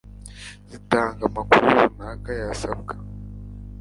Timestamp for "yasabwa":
2.41-2.93